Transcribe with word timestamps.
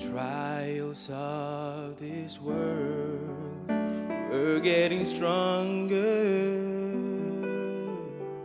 struggles 0.00 1.10
of 1.10 1.98
this 1.98 2.40
world 2.40 3.68
were 3.68 4.58
getting 4.60 5.04
stronger. 5.04 6.54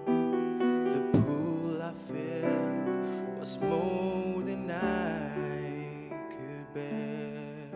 The 0.06 1.02
pull 1.14 1.82
I 1.82 1.94
felt 1.94 3.40
was 3.40 3.58
more 3.60 4.42
than 4.42 4.70
I 4.70 6.10
could 6.30 6.74
bear. 6.74 7.72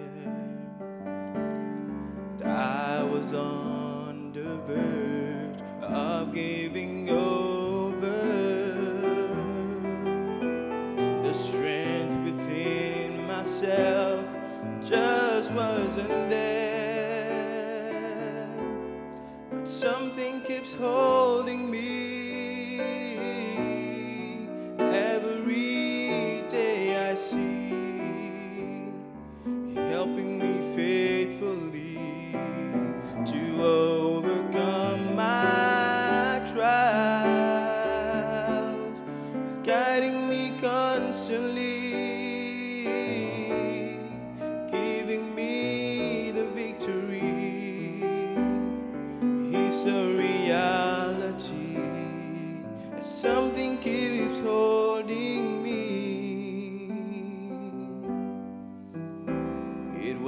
And 2.42 2.50
I 2.50 3.04
was 3.04 3.32
on 3.34 4.34
the 4.34 4.58
verge 4.68 5.62
of 5.84 6.34
giving 6.34 6.69
myself 13.62 14.26
just 14.82 15.52
wasn't 15.52 16.30
there. 16.30 17.28
But 19.52 19.68
something 19.68 20.42
keeps 20.42 20.74
holding 20.74 21.70
me 21.70 22.80
every 24.80 26.44
day 26.48 27.12
I 27.12 27.16
see, 27.16 28.88
helping 29.76 30.40
me 30.40 30.62
faithfully 30.76 31.98
to 33.26 33.89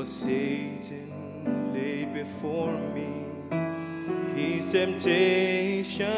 was 0.02 0.10
Satan 0.10 1.72
laid 1.76 2.12
before 2.12 2.74
me, 2.96 3.28
his 4.34 4.66
temptations. 4.66 6.10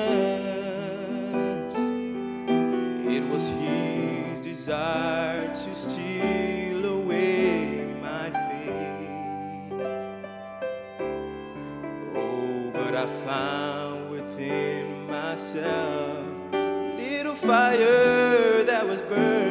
It 3.06 3.28
was 3.28 3.46
his 3.50 4.40
desire 4.40 5.54
to 5.54 5.76
steal 5.76 6.86
away 6.86 7.94
my 8.02 8.30
faith. 8.48 9.74
Oh, 12.16 12.72
but 12.72 12.96
I 12.96 13.06
found 13.06 14.12
within 14.12 15.08
myself 15.08 16.26
little 16.54 17.36
fire 17.36 18.64
that 18.64 18.88
was 18.88 19.02
burning. 19.02 19.43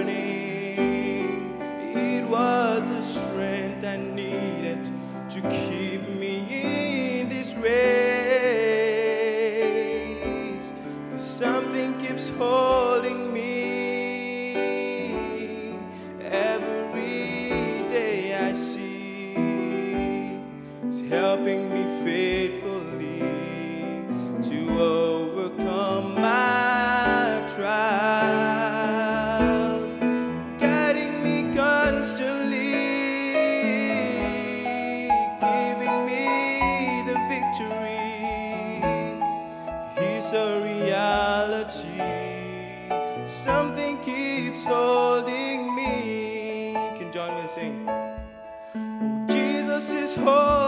Holding 44.65 45.75
me. 45.75 46.75
Can 46.97 47.13
join 47.13 47.35
me 47.41 47.47
sing. 47.47 47.87
Oh, 47.89 49.27
Jesus 49.29 49.91
is 49.93 50.15
holding 50.15 50.62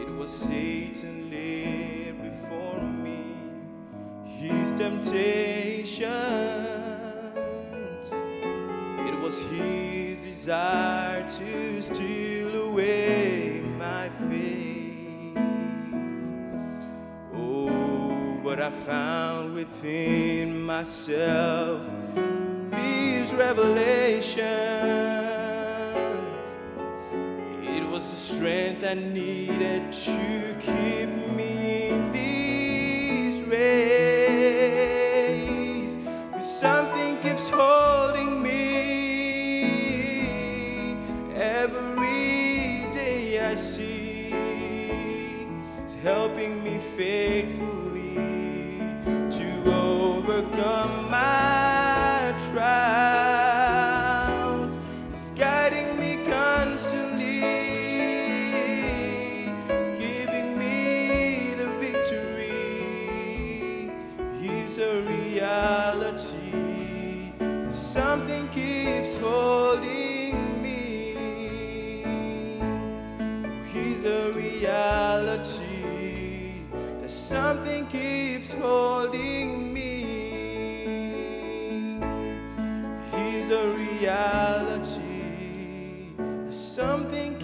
It 0.00 0.10
was 0.18 0.30
Satan 0.30 1.30
laid 1.30 2.20
before 2.20 2.82
me, 2.82 3.22
his 4.24 4.72
temptations. 4.72 6.08
It 9.08 9.20
was 9.20 9.38
his 9.38 10.24
desire 10.24 11.30
to 11.30 11.80
steal 11.80 12.54
away 12.68 13.60
my 13.78 14.08
faith. 14.28 15.38
Oh, 17.36 18.40
but 18.42 18.60
I 18.60 18.70
found 18.70 19.54
within 19.54 20.60
myself 20.60 21.82
revelations. 23.36 24.48
It 27.76 27.84
was 27.92 28.04
the 28.12 28.16
strength 28.16 28.82
I 28.84 28.94
needed 28.94 29.92
to 29.92 30.54
keep 30.66 31.10
me 31.38 31.88
in 31.90 32.12
this 32.12 33.36
race. 33.54 33.64
'Cause 36.32 36.50
something 36.60 37.12
keeps 37.24 37.48
holding 37.48 38.32
me 38.42 38.62
every 41.34 42.86
day 42.92 43.40
I 43.52 43.54
see. 43.56 44.32
It's 45.82 45.96
helping 46.10 46.54
me 46.66 46.74
faithfully 46.96 48.16
to 49.38 49.46
overcome 49.90 50.94
my 51.10 51.33
reality. 66.04 67.32
Something 67.70 68.48
keeps 68.48 69.14
holding 69.16 70.62
me. 70.62 72.04
He's 73.72 74.04
a 74.04 74.30
reality 74.32 75.52
that 77.00 77.10
something 77.10 77.86
keeps 77.86 78.52
holding 78.52 79.72
me. 79.72 80.04
He's 83.12 83.50
a 83.50 83.68
reality 83.70 85.00
that 86.16 86.52
something 86.52 87.38